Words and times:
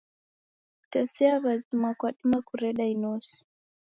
Kutesia 0.79 1.33
w'azima 1.43 1.89
kwadima 1.99 2.37
kureda 2.47 2.83
inose. 2.95 3.35